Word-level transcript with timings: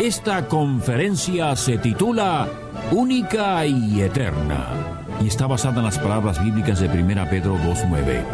Esta 0.00 0.48
conferencia 0.48 1.54
se 1.56 1.76
titula 1.76 2.48
Única 2.90 3.66
y 3.66 4.00
Eterna 4.00 4.68
y 5.22 5.26
está 5.26 5.46
basada 5.46 5.80
en 5.80 5.84
las 5.84 5.98
palabras 5.98 6.42
bíblicas 6.42 6.80
de 6.80 6.88
1 6.88 7.28
Pedro 7.28 7.56
2.9. 7.58 8.24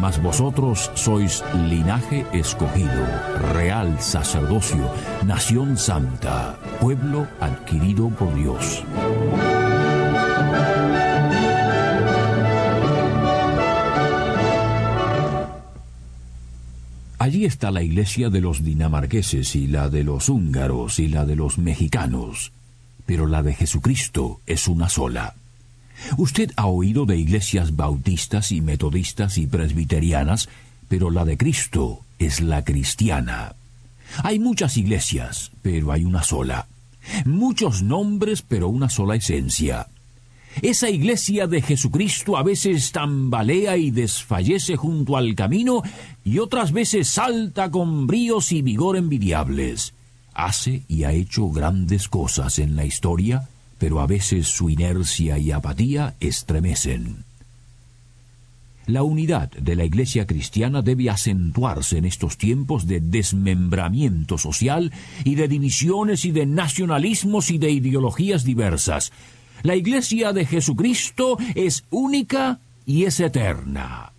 Mas 0.00 0.20
vosotros 0.20 0.90
sois 0.94 1.44
linaje 1.68 2.26
escogido, 2.32 3.06
real 3.52 4.00
sacerdocio, 4.00 4.90
nación 5.24 5.76
santa, 5.78 6.56
pueblo 6.80 7.28
adquirido 7.38 8.08
por 8.08 8.34
Dios. 8.34 8.82
Allí 17.24 17.46
está 17.46 17.70
la 17.70 17.82
iglesia 17.82 18.28
de 18.28 18.42
los 18.42 18.62
dinamarqueses 18.62 19.56
y 19.56 19.66
la 19.66 19.88
de 19.88 20.04
los 20.04 20.28
húngaros 20.28 20.98
y 20.98 21.08
la 21.08 21.24
de 21.24 21.36
los 21.36 21.56
mexicanos, 21.56 22.52
pero 23.06 23.26
la 23.26 23.42
de 23.42 23.54
Jesucristo 23.54 24.42
es 24.44 24.68
una 24.68 24.90
sola. 24.90 25.34
Usted 26.18 26.52
ha 26.56 26.66
oído 26.66 27.06
de 27.06 27.16
iglesias 27.16 27.76
bautistas 27.76 28.52
y 28.52 28.60
metodistas 28.60 29.38
y 29.38 29.46
presbiterianas, 29.46 30.50
pero 30.90 31.08
la 31.08 31.24
de 31.24 31.38
Cristo 31.38 32.00
es 32.18 32.42
la 32.42 32.62
cristiana. 32.62 33.54
Hay 34.22 34.38
muchas 34.38 34.76
iglesias, 34.76 35.50
pero 35.62 35.92
hay 35.92 36.04
una 36.04 36.24
sola. 36.24 36.66
Muchos 37.24 37.82
nombres, 37.82 38.42
pero 38.42 38.68
una 38.68 38.90
sola 38.90 39.14
esencia. 39.14 39.86
Esa 40.62 40.88
iglesia 40.88 41.46
de 41.46 41.60
Jesucristo 41.62 42.36
a 42.36 42.42
veces 42.42 42.92
tambalea 42.92 43.76
y 43.76 43.90
desfallece 43.90 44.76
junto 44.76 45.16
al 45.16 45.34
camino 45.34 45.82
y 46.24 46.38
otras 46.38 46.72
veces 46.72 47.08
salta 47.08 47.70
con 47.70 48.06
bríos 48.06 48.52
y 48.52 48.62
vigor 48.62 48.96
envidiables. 48.96 49.94
Hace 50.32 50.82
y 50.88 51.04
ha 51.04 51.12
hecho 51.12 51.48
grandes 51.50 52.08
cosas 52.08 52.58
en 52.58 52.76
la 52.76 52.84
historia, 52.84 53.48
pero 53.78 54.00
a 54.00 54.06
veces 54.06 54.48
su 54.48 54.70
inercia 54.70 55.38
y 55.38 55.50
apatía 55.50 56.14
estremecen. 56.20 57.24
La 58.86 59.02
unidad 59.02 59.50
de 59.50 59.76
la 59.76 59.84
Iglesia 59.84 60.26
cristiana 60.26 60.82
debe 60.82 61.08
acentuarse 61.08 61.96
en 61.96 62.04
estos 62.04 62.36
tiempos 62.36 62.86
de 62.86 63.00
desmembramiento 63.00 64.36
social 64.36 64.92
y 65.24 65.36
de 65.36 65.48
divisiones 65.48 66.26
y 66.26 66.32
de 66.32 66.44
nacionalismos 66.44 67.50
y 67.50 67.56
de 67.56 67.70
ideologías 67.70 68.44
diversas. 68.44 69.10
La 69.64 69.74
Iglesia 69.74 70.34
de 70.34 70.44
Jesucristo 70.44 71.38
es 71.54 71.84
única 71.88 72.60
y 72.84 73.04
es 73.04 73.18
eterna. 73.18 74.12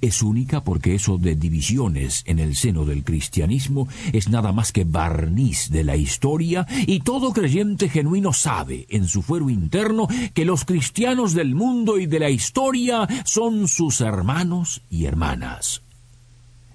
Es 0.00 0.20
única 0.20 0.64
porque 0.64 0.96
eso 0.96 1.16
de 1.16 1.36
divisiones 1.36 2.24
en 2.26 2.40
el 2.40 2.56
seno 2.56 2.84
del 2.84 3.04
cristianismo 3.04 3.86
es 4.12 4.28
nada 4.28 4.50
más 4.50 4.72
que 4.72 4.82
barniz 4.82 5.70
de 5.70 5.84
la 5.84 5.94
historia 5.94 6.66
y 6.88 7.00
todo 7.00 7.32
creyente 7.32 7.88
genuino 7.88 8.32
sabe 8.32 8.84
en 8.88 9.06
su 9.06 9.22
fuero 9.22 9.48
interno 9.48 10.08
que 10.34 10.44
los 10.44 10.64
cristianos 10.64 11.32
del 11.32 11.54
mundo 11.54 11.96
y 11.96 12.06
de 12.06 12.18
la 12.18 12.30
historia 12.30 13.06
son 13.24 13.68
sus 13.68 14.00
hermanos 14.00 14.82
y 14.90 15.04
hermanas. 15.04 15.82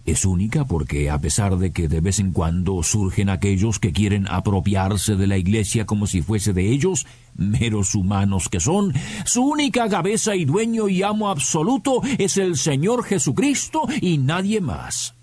Es 0.06 0.24
única 0.24 0.66
porque, 0.66 1.10
a 1.10 1.20
pesar 1.20 1.58
de 1.58 1.72
que 1.72 1.88
de 1.88 2.00
vez 2.00 2.20
en 2.20 2.32
cuando 2.32 2.84
surgen 2.84 3.28
aquellos 3.28 3.80
que 3.80 3.92
quieren 3.92 4.28
apropiarse 4.30 5.16
de 5.16 5.26
la 5.26 5.38
Iglesia 5.38 5.88
como 5.88 6.06
si 6.06 6.22
fuese 6.22 6.54
de 6.54 6.70
ellos, 6.70 7.08
meros 7.36 7.96
humanos 7.96 8.48
que 8.48 8.60
son, 8.60 8.94
su 9.26 9.42
única 9.44 9.90
cabeza 9.90 10.36
y 10.36 10.46
dueño 10.46 10.90
y 10.90 11.02
amo 11.02 11.30
absoluto 11.30 12.02
es 12.20 12.38
el 12.38 12.56
Señor 12.56 13.04
Jesucristo 13.04 13.88
y 14.00 14.20
nadie 14.20 14.62
más. 14.62 15.16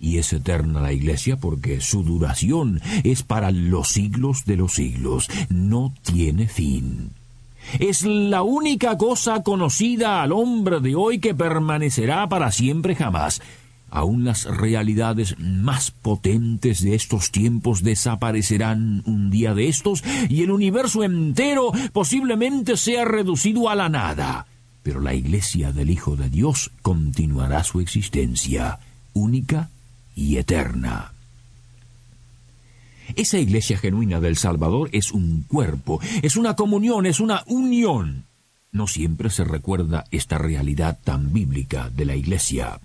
Y 0.00 0.18
es 0.18 0.32
eterna 0.32 0.80
la 0.80 0.92
Iglesia 0.92 1.36
porque 1.36 1.80
su 1.80 2.02
duración 2.02 2.80
es 3.04 3.22
para 3.22 3.52
los 3.52 3.90
siglos 3.90 4.44
de 4.44 4.56
los 4.56 4.74
siglos, 4.74 5.28
no 5.50 5.94
tiene 6.02 6.48
fin. 6.48 7.10
Es 7.78 8.02
la 8.02 8.42
única 8.42 8.98
cosa 8.98 9.44
conocida 9.44 10.20
al 10.20 10.32
hombre 10.32 10.80
de 10.80 10.96
hoy 10.96 11.20
que 11.20 11.32
permanecerá 11.32 12.28
para 12.28 12.50
siempre 12.50 12.96
jamás 12.96 13.40
aún 13.94 14.24
las 14.24 14.44
realidades 14.44 15.38
más 15.38 15.92
potentes 15.92 16.82
de 16.82 16.96
estos 16.96 17.30
tiempos 17.30 17.82
desaparecerán 17.84 19.02
un 19.06 19.30
día 19.30 19.54
de 19.54 19.68
estos 19.68 20.02
y 20.28 20.42
el 20.42 20.50
universo 20.50 21.04
entero 21.04 21.72
posiblemente 21.92 22.76
sea 22.76 23.04
reducido 23.04 23.70
a 23.70 23.76
la 23.76 23.88
nada. 23.88 24.46
Pero 24.82 25.00
la 25.00 25.14
iglesia 25.14 25.72
del 25.72 25.90
Hijo 25.90 26.16
de 26.16 26.28
Dios 26.28 26.72
continuará 26.82 27.62
su 27.62 27.80
existencia, 27.80 28.80
única 29.12 29.70
y 30.16 30.38
eterna. 30.38 31.12
Esa 33.14 33.38
iglesia 33.38 33.78
genuina 33.78 34.20
del 34.20 34.36
Salvador 34.36 34.88
es 34.90 35.12
un 35.12 35.44
cuerpo, 35.46 36.00
es 36.22 36.36
una 36.36 36.56
comunión, 36.56 37.06
es 37.06 37.20
una 37.20 37.44
unión. 37.46 38.24
No 38.72 38.88
siempre 38.88 39.30
se 39.30 39.44
recuerda 39.44 40.04
esta 40.10 40.36
realidad 40.36 40.98
tan 41.04 41.32
bíblica 41.32 41.90
de 41.90 42.06
la 42.06 42.16
iglesia. 42.16 42.80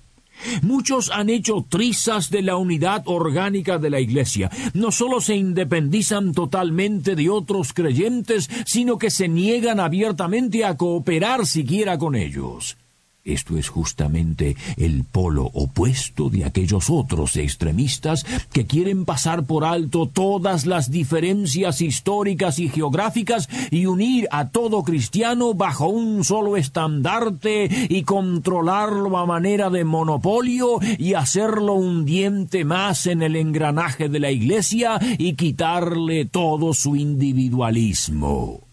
Muchos 0.62 1.12
han 1.12 1.30
hecho 1.30 1.66
trizas 1.68 2.30
de 2.30 2.42
la 2.42 2.56
unidad 2.56 3.04
orgánica 3.06 3.78
de 3.78 3.90
la 3.90 4.00
Iglesia. 4.00 4.50
No 4.74 4.92
solo 4.92 5.22
se 5.22 5.36
independizan 5.36 6.34
totalmente 6.34 7.16
de 7.16 7.30
otros 7.30 7.74
creyentes, 7.74 8.50
sino 8.66 8.98
que 8.98 9.12
se 9.12 9.28
niegan 9.28 9.80
abiertamente 9.80 10.66
a 10.66 10.78
cooperar 10.78 11.46
siquiera 11.46 11.98
con 11.98 12.16
ellos. 12.16 12.78
Esto 13.25 13.57
es 13.57 13.68
justamente 13.68 14.56
el 14.78 15.03
polo 15.03 15.52
opuesto 15.53 16.30
de 16.30 16.46
aquellos 16.46 16.90
otros 16.90 17.35
extremistas 17.35 18.25
que 18.53 18.66
quieren 18.66 19.03
pasar 19.03 19.44
por 19.44 19.66
alto 19.66 20.07
todas 20.07 20.66
las 20.66 20.90
diferencias 20.90 21.81
históricas 21.81 22.59
y 22.59 22.69
geográficas 22.69 23.50
y 23.72 23.88
unir 23.88 24.28
a 24.31 24.50
todo 24.50 24.84
cristiano 24.84 25.53
bajo 25.53 25.88
un 25.90 26.24
solo 26.24 26.56
estandarte 26.56 27.88
y 27.90 28.03
controlarlo 28.03 29.18
a 29.18 29.25
manera 29.25 29.69
de 29.69 29.84
monopolio 29.84 30.79
y 30.97 31.13
hacerlo 31.13 31.74
un 31.74 32.06
diente 32.06 32.63
más 32.63 33.06
en 33.06 33.22
el 33.22 33.35
engranaje 33.35 34.08
de 34.08 34.19
la 34.19 34.31
Iglesia 34.31 34.97
y 35.18 35.34
quitarle 35.34 36.25
todo 36.25 36.74
su 36.74 36.96
individualismo. 36.96 38.69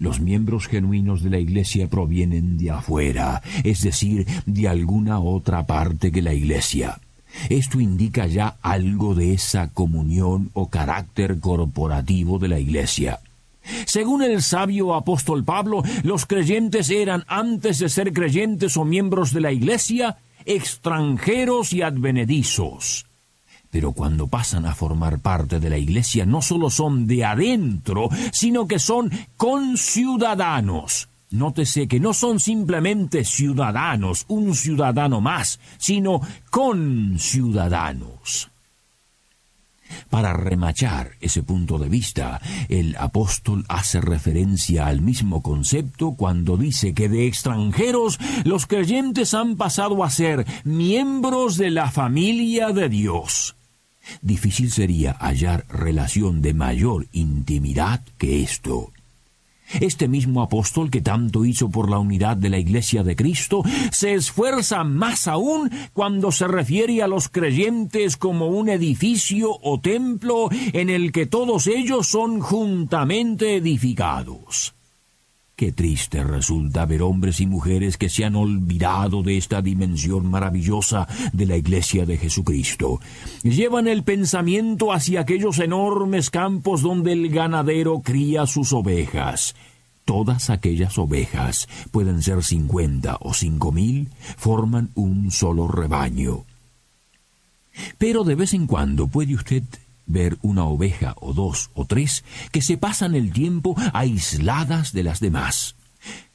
Los 0.00 0.18
miembros 0.18 0.66
genuinos 0.66 1.22
de 1.22 1.28
la 1.28 1.38
Iglesia 1.38 1.86
provienen 1.86 2.56
de 2.56 2.70
afuera, 2.70 3.42
es 3.64 3.82
decir, 3.82 4.26
de 4.46 4.66
alguna 4.66 5.20
otra 5.20 5.66
parte 5.66 6.10
que 6.10 6.22
la 6.22 6.32
Iglesia. 6.32 6.98
Esto 7.50 7.80
indica 7.80 8.26
ya 8.26 8.56
algo 8.62 9.14
de 9.14 9.34
esa 9.34 9.68
comunión 9.68 10.50
o 10.54 10.70
carácter 10.70 11.38
corporativo 11.38 12.38
de 12.38 12.48
la 12.48 12.58
Iglesia. 12.58 13.20
Según 13.84 14.22
el 14.22 14.40
sabio 14.40 14.94
apóstol 14.94 15.44
Pablo, 15.44 15.82
los 16.02 16.24
creyentes 16.24 16.88
eran, 16.88 17.24
antes 17.28 17.78
de 17.78 17.90
ser 17.90 18.14
creyentes 18.14 18.78
o 18.78 18.86
miembros 18.86 19.34
de 19.34 19.42
la 19.42 19.52
Iglesia, 19.52 20.16
extranjeros 20.46 21.74
y 21.74 21.82
advenedizos. 21.82 23.04
Pero 23.70 23.92
cuando 23.92 24.26
pasan 24.26 24.66
a 24.66 24.74
formar 24.74 25.20
parte 25.20 25.60
de 25.60 25.70
la 25.70 25.78
Iglesia 25.78 26.26
no 26.26 26.42
solo 26.42 26.70
son 26.70 27.06
de 27.06 27.24
adentro, 27.24 28.08
sino 28.32 28.66
que 28.66 28.78
son 28.78 29.10
conciudadanos. 29.36 31.08
Nótese 31.30 31.86
que 31.86 32.00
no 32.00 32.12
son 32.12 32.40
simplemente 32.40 33.24
ciudadanos, 33.24 34.24
un 34.26 34.56
ciudadano 34.56 35.20
más, 35.20 35.60
sino 35.78 36.20
conciudadanos. 36.50 38.50
Para 40.08 40.32
remachar 40.32 41.12
ese 41.20 41.42
punto 41.42 41.78
de 41.78 41.88
vista, 41.88 42.40
el 42.68 42.96
apóstol 42.96 43.64
hace 43.68 44.00
referencia 44.00 44.86
al 44.86 45.00
mismo 45.00 45.42
concepto 45.42 46.12
cuando 46.12 46.56
dice 46.56 46.94
que 46.94 47.08
de 47.08 47.26
extranjeros 47.26 48.18
los 48.44 48.66
creyentes 48.66 49.34
han 49.34 49.56
pasado 49.56 50.02
a 50.02 50.10
ser 50.10 50.46
miembros 50.64 51.56
de 51.56 51.70
la 51.70 51.90
familia 51.90 52.72
de 52.72 52.88
Dios. 52.88 53.56
Difícil 54.22 54.70
sería 54.70 55.12
hallar 55.14 55.66
relación 55.68 56.42
de 56.42 56.54
mayor 56.54 57.06
intimidad 57.12 58.02
que 58.18 58.42
esto. 58.42 58.92
Este 59.78 60.08
mismo 60.08 60.42
apóstol 60.42 60.90
que 60.90 61.00
tanto 61.00 61.44
hizo 61.44 61.70
por 61.70 61.90
la 61.90 61.98
unidad 61.98 62.36
de 62.36 62.48
la 62.48 62.58
Iglesia 62.58 63.04
de 63.04 63.14
Cristo 63.14 63.62
se 63.92 64.14
esfuerza 64.14 64.82
más 64.82 65.28
aún 65.28 65.70
cuando 65.92 66.32
se 66.32 66.48
refiere 66.48 67.02
a 67.02 67.06
los 67.06 67.28
creyentes 67.28 68.16
como 68.16 68.48
un 68.48 68.68
edificio 68.68 69.56
o 69.62 69.80
templo 69.80 70.48
en 70.72 70.90
el 70.90 71.12
que 71.12 71.26
todos 71.26 71.68
ellos 71.68 72.08
son 72.08 72.40
juntamente 72.40 73.56
edificados. 73.56 74.74
Qué 75.60 75.72
triste 75.72 76.24
resulta 76.24 76.86
ver 76.86 77.02
hombres 77.02 77.38
y 77.38 77.46
mujeres 77.46 77.98
que 77.98 78.08
se 78.08 78.24
han 78.24 78.34
olvidado 78.34 79.22
de 79.22 79.36
esta 79.36 79.60
dimensión 79.60 80.24
maravillosa 80.24 81.06
de 81.34 81.44
la 81.44 81.58
Iglesia 81.58 82.06
de 82.06 82.16
Jesucristo. 82.16 82.98
Llevan 83.42 83.86
el 83.86 84.02
pensamiento 84.02 84.90
hacia 84.90 85.20
aquellos 85.20 85.58
enormes 85.58 86.30
campos 86.30 86.80
donde 86.80 87.12
el 87.12 87.28
ganadero 87.28 88.00
cría 88.00 88.46
sus 88.46 88.72
ovejas. 88.72 89.54
Todas 90.06 90.48
aquellas 90.48 90.96
ovejas, 90.96 91.68
pueden 91.90 92.22
ser 92.22 92.42
cincuenta 92.42 93.18
o 93.20 93.34
cinco 93.34 93.70
mil, 93.70 94.08
forman 94.38 94.88
un 94.94 95.30
solo 95.30 95.68
rebaño. 95.68 96.46
Pero 97.98 98.24
de 98.24 98.34
vez 98.34 98.54
en 98.54 98.66
cuando 98.66 99.08
puede 99.08 99.34
usted 99.34 99.64
ver 100.12 100.38
una 100.42 100.64
oveja 100.64 101.14
o 101.20 101.32
dos 101.32 101.70
o 101.74 101.84
tres 101.84 102.24
que 102.52 102.62
se 102.62 102.76
pasan 102.76 103.14
el 103.14 103.32
tiempo 103.32 103.76
aisladas 103.92 104.92
de 104.92 105.02
las 105.02 105.20
demás. 105.20 105.76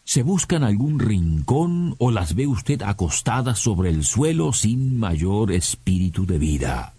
Se 0.04 0.22
buscan 0.22 0.64
algún 0.64 1.00
rincón 1.00 1.96
o 1.98 2.12
las 2.12 2.36
ve 2.36 2.46
usted 2.46 2.82
acostadas 2.84 3.58
sobre 3.58 3.90
el 3.90 4.04
suelo 4.04 4.54
sin 4.54 4.98
mayor 4.98 5.52
espíritu 5.52 6.26
de 6.26 6.38
vida. 6.38 6.94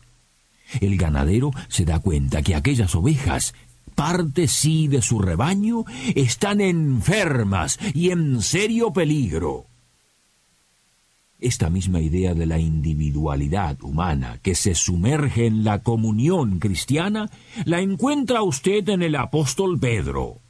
El 0.80 0.96
ganadero 0.96 1.52
se 1.68 1.84
da 1.84 2.00
cuenta 2.00 2.42
que 2.42 2.56
aquellas 2.56 2.94
ovejas, 2.96 3.54
parte 3.94 4.48
sí 4.48 4.88
de 4.88 5.02
su 5.02 5.20
rebaño, 5.20 5.84
están 6.16 6.60
enfermas 6.60 7.78
y 7.94 8.10
en 8.10 8.42
serio 8.42 8.92
peligro. 8.92 9.66
Esta 11.38 11.68
misma 11.68 12.00
idea 12.00 12.32
de 12.32 12.46
la 12.46 12.58
individualidad 12.58 13.82
humana 13.82 14.38
que 14.42 14.54
se 14.54 14.74
sumerge 14.74 15.46
en 15.46 15.64
la 15.64 15.82
comunión 15.82 16.58
cristiana 16.58 17.30
la 17.66 17.80
encuentra 17.80 18.42
usted 18.42 18.88
en 18.88 19.02
el 19.02 19.16
apóstol 19.16 19.78
Pedro. 19.78 20.40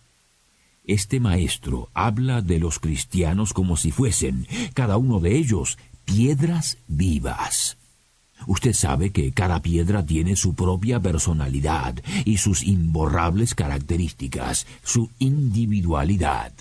Este 0.85 1.19
maestro 1.19 1.89
habla 1.93 2.41
de 2.41 2.61
los 2.61 2.79
cristianos 2.79 3.53
como 3.53 3.77
si 3.77 3.91
fuesen, 3.91 4.47
cada 4.75 4.97
uno 4.97 5.19
de 5.19 5.37
ellos, 5.37 5.77
piedras 6.05 6.79
vivas. 6.87 7.77
Usted 8.47 8.73
sabe 8.73 9.11
que 9.11 9.33
cada 9.33 9.61
piedra 9.63 10.07
tiene 10.07 10.37
su 10.37 10.55
propia 10.55 11.01
personalidad 11.01 11.97
y 12.25 12.37
sus 12.37 12.63
imborrables 12.63 13.57
características, 13.57 14.69
su 14.85 15.11
individualidad. 15.19 16.53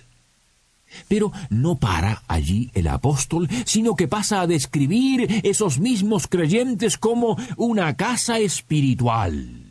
Pero 1.07 1.31
no 1.49 1.75
para 1.75 2.23
allí 2.27 2.71
el 2.73 2.87
apóstol, 2.87 3.49
sino 3.65 3.95
que 3.95 4.07
pasa 4.07 4.41
a 4.41 4.47
describir 4.47 5.41
esos 5.43 5.79
mismos 5.79 6.27
creyentes 6.27 6.97
como 6.97 7.37
una 7.57 7.95
casa 7.95 8.39
espiritual. 8.39 9.65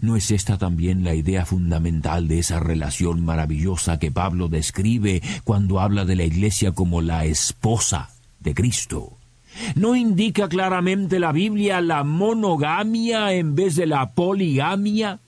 ¿No 0.00 0.16
es 0.16 0.30
esta 0.30 0.56
también 0.56 1.04
la 1.04 1.14
idea 1.14 1.44
fundamental 1.44 2.26
de 2.26 2.38
esa 2.38 2.58
relación 2.58 3.24
maravillosa 3.24 3.98
que 3.98 4.10
Pablo 4.10 4.48
describe 4.48 5.22
cuando 5.44 5.80
habla 5.80 6.04
de 6.04 6.16
la 6.16 6.24
iglesia 6.24 6.72
como 6.72 7.02
la 7.02 7.24
esposa 7.26 8.10
de 8.40 8.54
Cristo? 8.54 9.18
¿No 9.76 9.94
indica 9.94 10.48
claramente 10.48 11.20
la 11.20 11.32
Biblia 11.32 11.80
la 11.80 12.02
monogamia 12.02 13.32
en 13.34 13.54
vez 13.54 13.76
de 13.76 13.86
la 13.86 14.12
poligamia? 14.12 15.20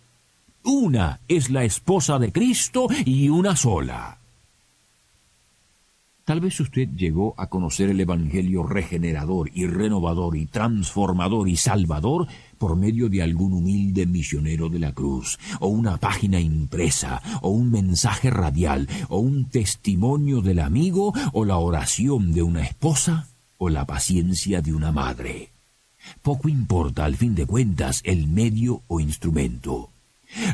Una 0.65 1.21
es 1.29 1.51
la 1.51 1.65
esposa 1.65 2.19
de 2.19 2.33
Cristo 2.33 2.89
y 3.05 3.29
una 3.29 3.55
sola. 3.55 4.19
Tal 6.27 6.41
vez 6.41 6.59
usted 6.59 6.89
llegó 6.97 7.35
a 7.39 7.47
conocer 7.47 7.89
el 7.89 8.01
Evangelio 8.01 8.65
regenerador 8.65 9.49
y 9.55 9.69
renovador 9.69 10.37
y 10.37 10.47
transformador 10.47 11.49
y 11.49 11.57
salvador 11.57 12.27
por 12.59 12.75
medio 12.75 13.09
de 13.09 13.23
algún 13.23 13.53
humilde 13.53 14.07
misionero 14.07 14.69
de 14.69 14.81
la 14.81 14.91
cruz, 14.91 15.39
o 15.61 15.69
una 15.69 15.99
página 15.99 16.41
impresa, 16.41 17.23
o 17.43 17.51
un 17.51 17.71
mensaje 17.71 18.31
radial, 18.31 18.89
o 19.09 19.19
un 19.19 19.45
testimonio 19.45 20.41
del 20.41 20.59
amigo, 20.59 21.15
o 21.33 21.45
la 21.45 21.59
oración 21.59 22.33
de 22.33 22.43
una 22.43 22.65
esposa, 22.65 23.29
o 23.57 23.69
la 23.69 23.87
paciencia 23.87 24.61
de 24.63 24.75
una 24.75 24.91
madre. 24.91 25.53
Poco 26.23 26.49
importa 26.49 27.05
al 27.05 27.15
fin 27.15 27.37
de 27.37 27.47
cuentas 27.47 28.01
el 28.03 28.27
medio 28.27 28.83
o 28.89 28.99
instrumento. 28.99 29.91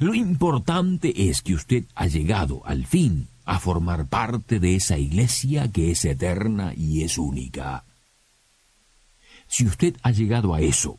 Lo 0.02 0.14
importante 0.14 1.30
es 1.30 1.40
que 1.40 1.54
usted 1.54 1.84
ha 1.94 2.08
llegado 2.08 2.60
al 2.66 2.84
fin 2.84 3.28
a 3.44 3.58
formar 3.58 4.06
parte 4.06 4.60
de 4.60 4.76
esa 4.76 4.98
iglesia 4.98 5.70
que 5.70 5.90
es 5.90 6.04
eterna 6.04 6.72
y 6.76 7.02
es 7.02 7.18
única. 7.18 7.84
Si 9.48 9.66
usted 9.66 9.96
ha 10.02 10.10
llegado 10.10 10.54
a 10.54 10.60
eso, 10.60 10.98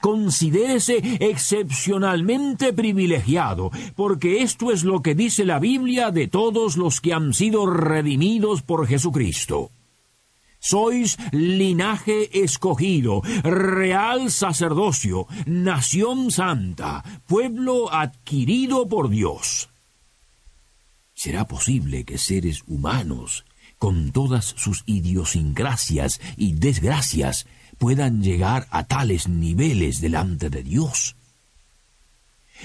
considérese 0.00 1.00
excepcionalmente 1.20 2.72
privilegiado, 2.72 3.70
porque 3.94 4.42
esto 4.42 4.72
es 4.72 4.84
lo 4.84 5.02
que 5.02 5.14
dice 5.14 5.44
la 5.44 5.58
Biblia 5.58 6.10
de 6.10 6.28
todos 6.28 6.76
los 6.76 7.00
que 7.00 7.14
han 7.14 7.32
sido 7.32 7.66
redimidos 7.66 8.62
por 8.62 8.86
Jesucristo. 8.86 9.70
Sois 10.58 11.16
linaje 11.32 12.42
escogido, 12.42 13.22
real 13.44 14.30
sacerdocio, 14.30 15.26
nación 15.46 16.30
santa, 16.30 17.04
pueblo 17.26 17.92
adquirido 17.92 18.88
por 18.88 19.08
Dios 19.08 19.68
¿Será 21.26 21.48
posible 21.48 22.04
que 22.04 22.18
seres 22.18 22.62
humanos, 22.68 23.46
con 23.78 24.12
todas 24.12 24.44
sus 24.44 24.84
idiosincrasias 24.86 26.20
y 26.36 26.52
desgracias, 26.52 27.48
puedan 27.78 28.22
llegar 28.22 28.68
a 28.70 28.84
tales 28.84 29.26
niveles 29.26 30.00
delante 30.00 30.50
de 30.50 30.62
Dios? 30.62 31.16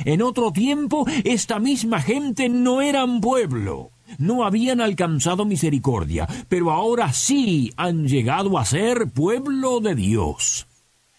En 0.06 0.22
otro 0.22 0.52
tiempo, 0.52 1.08
esta 1.24 1.58
misma 1.58 2.04
gente 2.04 2.50
no 2.50 2.84
eran 2.84 3.20
pueblo, 3.20 3.90
no 4.20 4.46
habían 4.46 4.80
alcanzado 4.80 5.44
misericordia, 5.44 6.28
pero 6.48 6.70
ahora 6.70 7.14
sí 7.14 7.74
han 7.78 8.08
llegado 8.08 8.60
a 8.60 8.66
ser 8.66 9.10
pueblo 9.10 9.80
de 9.80 9.96
Dios. 9.96 10.68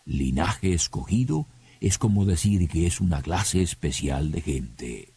Linaje 0.05 0.75
escogido 0.75 1.49
es 1.81 1.99
como 1.99 2.25
decir 2.25 2.69
que 2.69 2.87
es 2.87 3.01
una 3.01 3.21
clase 3.21 3.63
especial 3.63 4.31
de 4.31 4.41
gente. 4.43 5.12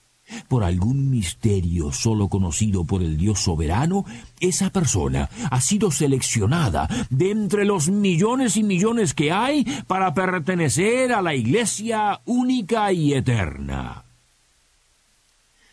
Por 0.48 0.63
algún 0.63 1.10
misterio 1.10 1.92
solo 1.92 2.27
conocido 2.30 2.86
por 2.86 3.01
el 3.01 3.18
Dios 3.18 3.39
soberano, 3.39 4.06
esa 4.39 4.69
persona 4.69 5.30
ha 5.51 5.62
sido 5.62 5.92
seleccionada 5.92 6.88
de 7.10 7.31
entre 7.31 7.66
los 7.66 7.89
millones 7.89 8.57
y 8.57 8.63
millones 8.63 9.13
que 9.13 9.31
hay 9.31 9.66
para 9.88 10.13
pertenecer 10.13 11.13
a 11.13 11.22
la 11.22 11.36
Iglesia 11.36 12.22
única 12.25 12.92
y 12.92 13.13
eterna. 13.13 14.04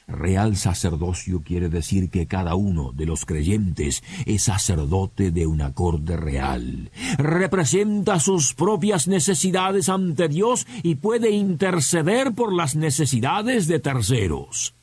Real 0.06 0.56
sacerdocio 0.56 1.42
quiere 1.42 1.68
decir 1.68 2.11
que 2.11 2.26
cada 2.26 2.54
uno 2.54 2.92
de 2.92 3.06
los 3.06 3.25
creyentes 3.25 4.02
es 4.26 4.44
sacerdote 4.44 5.30
de 5.30 5.47
una 5.47 5.73
corte 5.73 6.16
real. 6.16 6.90
Representa 7.18 8.21
sus 8.21 8.54
propias 8.54 9.09
necesidades 9.09 9.88
ante 9.88 10.28
Dios 10.28 10.66
y 10.82 10.97
puede 10.97 11.30
interceder 11.30 12.32
por 12.32 12.52
las 12.52 12.76
necesidades 12.76 13.66
de 13.68 13.78
terceros. 13.78 14.75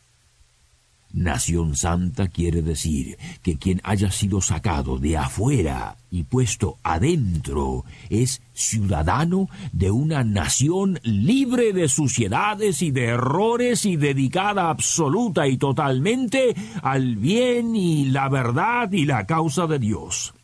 Nación 1.12 1.76
santa 1.76 2.28
quiere 2.28 2.62
decir 2.62 3.18
que 3.42 3.58
quien 3.58 3.82
haya 3.84 4.12
sido 4.12 4.42
sacado 4.42 5.00
de 5.00 5.18
afuera 5.18 5.98
y 6.12 6.22
puesto 6.22 6.78
adentro 6.84 7.84
es 8.12 8.42
ciudadano 8.54 9.50
de 9.72 9.90
una 9.90 10.24
nación 10.24 11.00
libre 11.02 11.74
de 11.74 11.90
suciedades 11.90 12.84
y 12.84 12.92
de 12.92 13.06
errores 13.06 13.86
y 13.86 13.96
dedicada 13.96 14.70
absoluta 14.70 15.48
y 15.48 15.58
totalmente 15.58 16.56
al 16.84 17.16
bien 17.16 17.76
y 17.76 18.06
la 18.06 18.30
verdad 18.30 18.92
y 18.92 19.06
la 19.06 19.26
causa 19.26 19.66
de 19.66 19.80
Dios. 19.80 20.36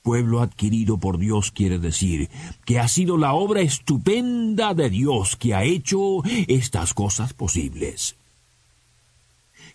Pueblo 0.00 0.40
adquirido 0.40 0.96
por 0.96 1.18
Dios 1.18 1.52
quiere 1.52 1.78
decir 1.78 2.30
que 2.64 2.80
ha 2.80 2.88
sido 2.88 3.18
la 3.18 3.34
obra 3.34 3.60
estupenda 3.60 4.72
de 4.72 4.88
Dios 4.88 5.36
que 5.36 5.54
ha 5.54 5.64
hecho 5.64 6.22
estas 6.48 6.94
cosas 6.94 7.34
posibles. 7.34 8.16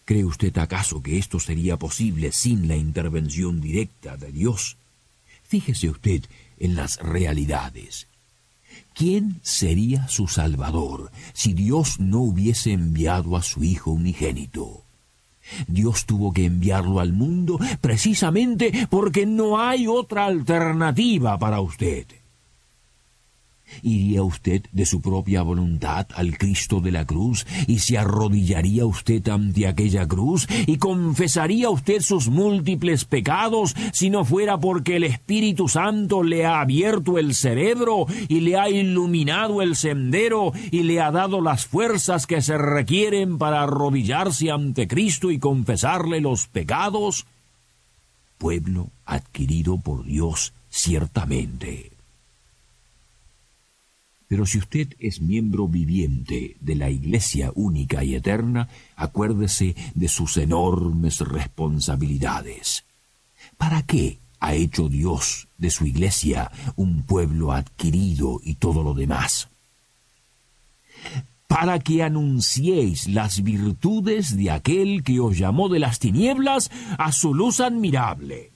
¿Cree 0.08 0.24
usted 0.24 0.58
acaso 0.58 1.04
que 1.04 1.18
esto 1.18 1.38
sería 1.38 1.76
posible 1.76 2.32
sin 2.32 2.70
la 2.70 2.78
intervención 2.78 3.60
directa 3.60 4.16
de 4.16 4.32
Dios? 4.32 4.78
Fíjese 5.44 5.90
usted 5.90 6.24
en 6.60 6.78
las 6.78 6.96
realidades. 7.00 8.08
¿Quién 8.94 9.42
sería 9.44 10.08
su 10.08 10.30
Salvador 10.30 11.12
si 11.34 11.52
Dios 11.52 12.00
no 12.00 12.22
hubiese 12.22 12.72
enviado 12.72 13.36
a 13.36 13.44
su 13.44 13.66
Hijo 13.66 13.92
unigénito? 13.92 14.82
Dios 15.68 16.06
tuvo 16.06 16.32
que 16.32 16.46
enviarlo 16.46 17.02
al 17.02 17.12
mundo 17.12 17.60
precisamente 17.82 18.88
porque 18.90 19.26
no 19.26 19.60
hay 19.60 19.88
otra 19.88 20.26
alternativa 20.26 21.38
para 21.38 21.60
usted. 21.60 22.06
¿Iría 23.82 24.24
usted 24.24 24.64
de 24.72 24.86
su 24.86 25.02
propia 25.02 25.42
voluntad 25.42 26.08
al 26.16 26.38
Cristo 26.38 26.80
de 26.80 26.92
la 26.92 27.06
cruz 27.06 27.46
y 27.68 27.80
se 27.80 27.98
arrodillaría 27.98 28.86
usted 28.86 29.28
ante 29.30 29.68
aquella 29.68 30.08
cruz 30.08 30.48
y 30.66 30.78
confesaría 30.78 31.70
usted 31.70 32.02
sus 32.02 32.30
múltiples 32.30 33.06
pecados 33.06 33.76
si 33.94 34.10
no 34.10 34.26
fuera 34.26 34.58
porque 34.58 34.96
el 34.96 35.04
Espíritu 35.04 35.68
Santo 35.68 36.24
le 36.24 36.46
ha 36.46 36.62
abierto 36.62 37.18
el 37.18 37.36
cerebro 37.36 38.06
y 38.28 38.42
le 38.42 38.58
ha 38.58 38.70
iluminado 38.70 39.62
el 39.62 39.76
sendero 39.76 40.54
y 40.72 40.84
le 40.84 41.02
ha 41.02 41.12
dado 41.12 41.42
las 41.42 41.66
fuerzas 41.66 42.28
que 42.28 42.42
se 42.42 42.58
requieren 42.58 43.38
para 43.38 43.64
arrodillarse 43.64 44.52
ante 44.52 44.88
Cristo 44.88 45.32
y 45.32 45.40
confesarle 45.40 46.22
los 46.22 46.48
pecados? 46.48 47.26
Pueblo 48.38 48.90
adquirido 49.06 49.78
por 49.78 50.06
Dios 50.06 50.54
ciertamente. 50.70 51.97
Pero 54.28 54.46
si 54.46 54.58
usted 54.58 54.94
es 55.00 55.22
miembro 55.22 55.68
viviente 55.68 56.58
de 56.60 56.76
la 56.76 56.90
Iglesia 56.90 57.52
única 57.56 58.04
y 58.04 58.16
eterna, 58.16 58.68
acuérdese 58.96 59.76
de 59.96 60.08
sus 60.10 60.36
enormes 60.38 61.20
responsabilidades. 61.22 62.84
¿Para 63.58 63.84
qué 63.84 64.20
ha 64.40 64.54
hecho 64.54 64.90
Dios 64.90 65.48
de 65.58 65.70
su 65.70 65.86
Iglesia 65.86 66.52
un 66.76 67.04
pueblo 67.04 67.54
adquirido 67.54 68.42
y 68.44 68.56
todo 68.56 68.84
lo 68.84 68.94
demás? 68.94 69.48
Para 71.48 71.80
que 71.80 72.04
anunciéis 72.04 73.08
las 73.08 73.42
virtudes 73.42 74.36
de 74.36 74.52
aquel 74.52 75.04
que 75.04 75.22
os 75.22 75.38
llamó 75.38 75.70
de 75.70 75.80
las 75.80 76.00
tinieblas 76.00 76.70
a 76.98 77.14
su 77.14 77.34
luz 77.34 77.62
admirable 77.62 78.52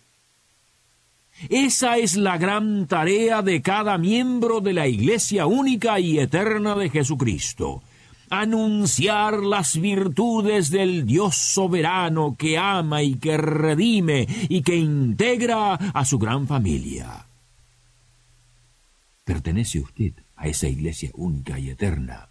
esa 1.49 1.97
es 1.97 2.17
la 2.17 2.37
gran 2.37 2.87
tarea 2.87 3.41
de 3.41 3.61
cada 3.61 3.97
miembro 3.97 4.61
de 4.61 4.73
la 4.73 4.87
Iglesia 4.87 5.47
única 5.47 5.99
y 5.99 6.19
eterna 6.19 6.75
de 6.75 6.89
Jesucristo. 6.89 7.81
Anunciar 8.29 9.43
las 9.43 9.79
virtudes 9.79 10.69
del 10.69 11.05
Dios 11.05 11.35
soberano 11.35 12.35
que 12.37 12.57
ama 12.57 13.03
y 13.03 13.15
que 13.15 13.37
redime 13.37 14.27
y 14.47 14.61
que 14.61 14.77
integra 14.77 15.73
a 15.73 16.05
su 16.05 16.17
gran 16.17 16.47
familia. 16.47 17.25
¿Pertenece 19.25 19.79
usted 19.79 20.13
a 20.35 20.47
esa 20.47 20.67
Iglesia 20.67 21.09
única 21.13 21.59
y 21.59 21.69
eterna? 21.69 22.29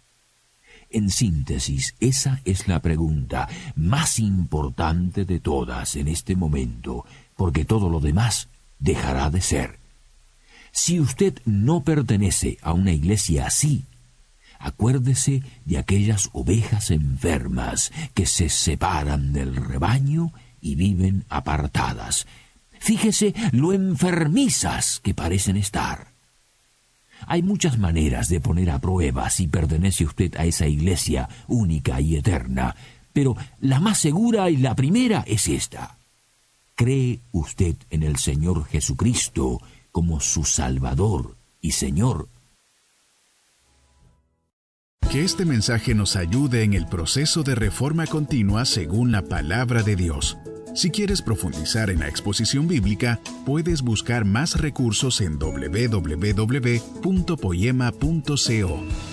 En 0.89 1.09
síntesis, 1.09 1.95
esa 1.99 2.41
es 2.43 2.67
la 2.67 2.81
pregunta 2.81 3.47
más 3.75 4.19
importante 4.19 5.23
de 5.23 5.39
todas 5.39 5.95
en 5.95 6.07
este 6.07 6.35
momento, 6.35 7.05
porque 7.37 7.63
todo 7.63 7.89
lo 7.89 7.99
demás 7.99 8.49
dejará 8.81 9.29
de 9.29 9.41
ser. 9.41 9.79
Si 10.73 10.99
usted 10.99 11.39
no 11.45 11.83
pertenece 11.83 12.57
a 12.61 12.73
una 12.73 12.91
iglesia 12.91 13.45
así, 13.47 13.85
acuérdese 14.59 15.43
de 15.65 15.77
aquellas 15.77 16.29
ovejas 16.33 16.91
enfermas 16.91 17.91
que 18.13 18.25
se 18.25 18.49
separan 18.49 19.33
del 19.33 19.55
rebaño 19.55 20.33
y 20.61 20.75
viven 20.75 21.25
apartadas. 21.29 22.27
Fíjese 22.79 23.33
lo 23.51 23.73
enfermizas 23.73 24.99
que 25.03 25.13
parecen 25.13 25.57
estar. 25.57 26.07
Hay 27.27 27.43
muchas 27.43 27.77
maneras 27.77 28.29
de 28.29 28.39
poner 28.39 28.71
a 28.71 28.79
prueba 28.79 29.29
si 29.29 29.47
pertenece 29.47 30.05
usted 30.05 30.35
a 30.37 30.45
esa 30.45 30.67
iglesia 30.67 31.29
única 31.47 32.01
y 32.01 32.15
eterna, 32.15 32.75
pero 33.13 33.35
la 33.59 33.79
más 33.79 33.99
segura 33.99 34.49
y 34.49 34.57
la 34.57 34.75
primera 34.75 35.23
es 35.27 35.47
esta. 35.47 35.97
¿Cree 36.75 37.21
usted 37.31 37.75
en 37.89 38.03
el 38.03 38.17
Señor 38.17 38.65
Jesucristo 38.65 39.59
como 39.91 40.19
su 40.19 40.43
Salvador 40.43 41.35
y 41.59 41.71
Señor? 41.71 42.29
Que 45.11 45.23
este 45.23 45.45
mensaje 45.45 45.93
nos 45.93 46.15
ayude 46.15 46.63
en 46.63 46.73
el 46.73 46.87
proceso 46.87 47.43
de 47.43 47.53
reforma 47.55 48.07
continua 48.07 48.63
según 48.65 49.11
la 49.11 49.23
palabra 49.23 49.83
de 49.83 49.97
Dios. 49.97 50.37
Si 50.73 50.89
quieres 50.89 51.21
profundizar 51.21 51.89
en 51.89 51.99
la 51.99 52.07
exposición 52.07 52.65
bíblica, 52.67 53.19
puedes 53.45 53.81
buscar 53.81 54.23
más 54.23 54.61
recursos 54.61 55.19
en 55.19 55.37
www.poema.co. 55.37 56.33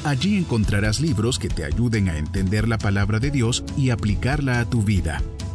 Allí 0.05 0.37
encontrarás 0.37 1.00
libros 1.00 1.41
que 1.41 1.49
te 1.49 1.65
ayuden 1.65 2.09
a 2.09 2.17
entender 2.17 2.69
la 2.69 2.79
palabra 2.79 3.19
de 3.19 3.33
Dios 3.33 3.65
y 3.77 3.91
aplicarla 3.91 4.61
a 4.61 4.71
tu 4.71 4.83
vida. 4.83 5.21